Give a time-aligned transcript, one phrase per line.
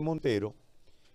[0.00, 0.54] Montero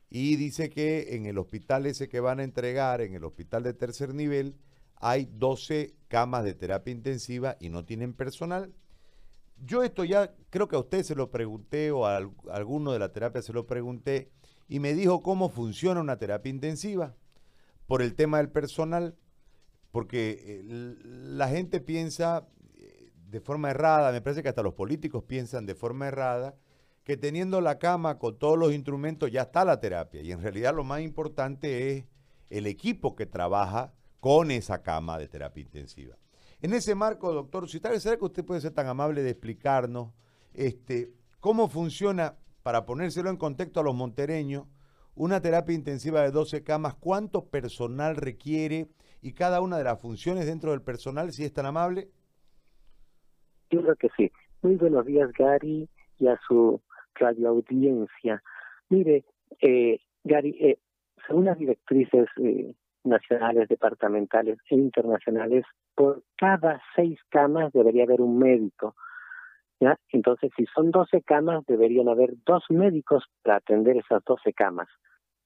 [0.09, 3.73] y dice que en el hospital ese que van a entregar, en el hospital de
[3.73, 4.55] tercer nivel,
[4.96, 8.74] hay 12 camas de terapia intensiva y no tienen personal.
[9.63, 12.18] Yo esto ya creo que a usted se lo pregunté o a,
[12.52, 14.32] alguno de la terapia se lo pregunté
[14.68, 17.15] y me dijo cómo funciona una terapia intensiva
[17.88, 19.15] por el tema del personal,
[19.91, 25.23] porque eh, la gente piensa eh, de forma errada, me parece que hasta los políticos
[25.23, 26.55] piensan de forma errada,
[27.05, 30.21] que teniendo la cama con todos los instrumentos ya está la terapia.
[30.21, 32.05] Y en realidad lo más importante es
[32.49, 36.17] el equipo que trabaja con esa cama de terapia intensiva.
[36.61, 40.13] En ese marco, doctor tal ¿será que usted puede ser tan amable de explicarnos
[40.53, 44.66] este, cómo funciona, para ponérselo en contexto a los montereños,
[45.13, 48.89] una terapia intensiva de 12 camas, cuánto personal requiere
[49.22, 52.09] y cada una de las funciones dentro del personal, si es tan amable?
[53.69, 54.31] Yo creo que sí.
[54.63, 56.81] Muy buenos días, Gary, y a su
[57.15, 58.41] radioaudiencia.
[58.89, 59.25] Mire,
[59.61, 60.77] eh, Gary, eh,
[61.27, 68.38] según las directrices eh, nacionales, departamentales e internacionales, por cada seis camas debería haber un
[68.38, 68.95] médico.
[69.80, 69.97] ¿ya?
[70.09, 74.88] Entonces, si son doce camas, deberían haber dos médicos para atender esas doce camas.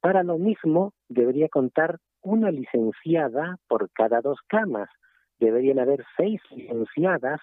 [0.01, 4.89] Para lo mismo, debería contar una licenciada por cada dos camas.
[5.39, 7.39] Deberían haber seis licenciadas,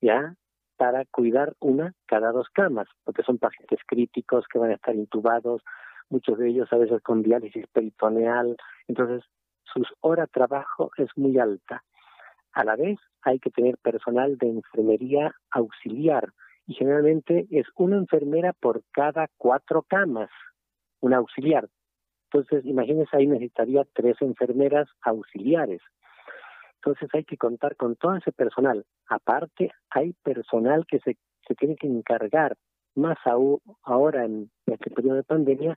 [0.00, 0.34] ¿ya?
[0.76, 5.62] Para cuidar una cada dos camas, porque son pacientes críticos que van a estar intubados,
[6.08, 9.22] muchos de ellos a veces con diálisis peritoneal, entonces
[9.72, 11.82] su hora de trabajo es muy alta.
[12.52, 16.32] A la vez hay que tener personal de enfermería auxiliar
[16.66, 20.30] y generalmente es una enfermera por cada cuatro camas,
[21.00, 21.68] una auxiliar.
[22.30, 25.80] Entonces, imagínense, ahí necesitaría tres enfermeras auxiliares.
[26.76, 28.84] Entonces hay que contar con todo ese personal.
[29.08, 32.56] Aparte, hay personal que se, se tiene que encargar,
[32.94, 35.76] más aún ahora en este periodo de pandemia,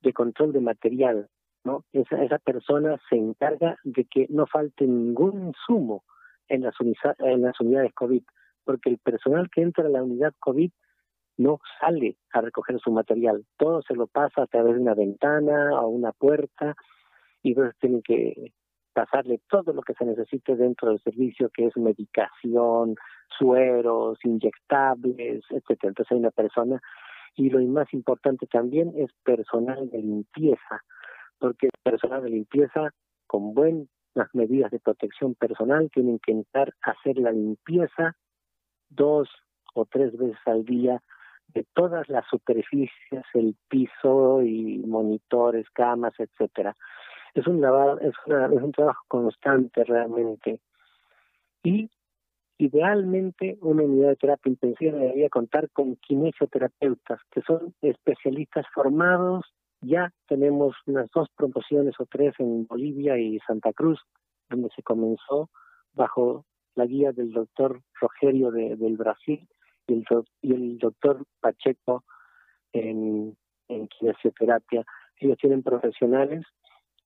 [0.00, 1.28] de control de material.
[1.64, 1.84] ¿no?
[1.92, 6.04] Esa, esa persona se encarga de que no falte ningún insumo
[6.48, 6.74] en las,
[7.18, 8.22] en las unidades COVID,
[8.64, 10.70] porque el personal que entra a la unidad COVID
[11.36, 15.80] no sale a recoger su material, todo se lo pasa a través de una ventana
[15.80, 16.74] o una puerta
[17.42, 18.52] y entonces tienen que
[18.98, 22.96] pasarle todo lo que se necesite dentro del servicio, que es medicación,
[23.38, 25.90] sueros, inyectables, etcétera.
[25.90, 26.82] Entonces hay una persona
[27.36, 30.82] y lo más importante también es personal de limpieza,
[31.38, 32.90] porque personal de limpieza
[33.28, 33.86] con buenas
[34.32, 38.16] medidas de protección personal tienen que a hacer la limpieza
[38.88, 39.28] dos
[39.74, 41.00] o tres veces al día
[41.54, 46.74] de todas las superficies, el piso y monitores, camas, etcétera
[47.34, 50.60] es un lavado, es, es un trabajo constante realmente.
[51.62, 51.90] Y
[52.58, 59.44] idealmente una unidad de terapia intensiva debería contar con kinesioterapeutas, que son especialistas formados.
[59.80, 64.00] Ya tenemos unas dos promociones o tres en Bolivia y Santa Cruz,
[64.48, 65.50] donde se comenzó
[65.92, 66.44] bajo
[66.74, 69.46] la guía del doctor Rogerio de, del Brasil
[69.86, 70.04] y el,
[70.42, 72.04] y el doctor Pacheco
[72.72, 73.36] en,
[73.68, 74.84] en kinesioterapia.
[75.20, 76.44] Ellos tienen profesionales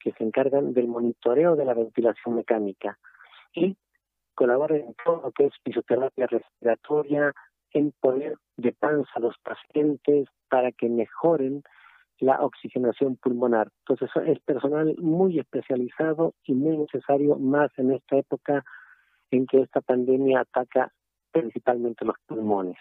[0.03, 2.99] que se encargan del monitoreo de la ventilación mecánica
[3.55, 3.77] y
[4.35, 7.33] colaboran en todo lo que es fisioterapia respiratoria,
[7.73, 11.63] en poner de panza a los pacientes para que mejoren
[12.19, 13.71] la oxigenación pulmonar.
[13.81, 18.65] Entonces es personal muy especializado y muy necesario más en esta época
[19.31, 20.93] en que esta pandemia ataca
[21.33, 22.77] principalmente los pulmones.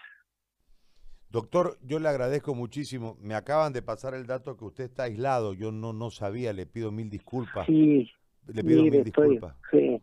[1.32, 3.16] Doctor, yo le agradezco muchísimo.
[3.22, 5.54] Me acaban de pasar el dato que usted está aislado.
[5.54, 6.52] Yo no no sabía.
[6.52, 7.64] Le pido mil disculpas.
[7.64, 8.10] Sí.
[8.48, 9.56] Le pido mil disculpas.
[9.70, 10.02] sí.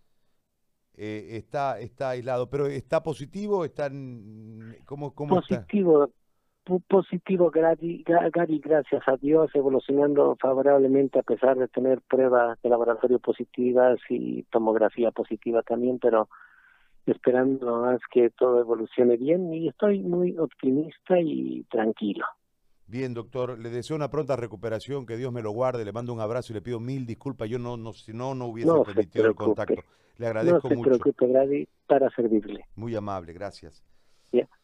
[0.95, 3.63] Eh, está está aislado, pero está positivo.
[3.63, 3.91] Está
[4.85, 6.09] cómo cómo positivo.
[6.87, 13.17] Positivo, Gary, Gary, gracias a Dios, evolucionando favorablemente a pesar de tener pruebas de laboratorio
[13.17, 16.29] positivas y tomografía positiva también, pero
[17.09, 22.25] esperando más que todo evolucione bien y estoy muy optimista y tranquilo.
[22.87, 26.21] Bien, doctor, le deseo una pronta recuperación, que Dios me lo guarde, le mando un
[26.21, 29.35] abrazo y le pido mil disculpas, yo no, no si no, no hubiese permitido el
[29.35, 29.83] contacto.
[30.17, 30.89] Le agradezco mucho.
[30.89, 32.65] No se preocupe, Grady, para servirle.
[32.75, 33.83] Muy amable, gracias.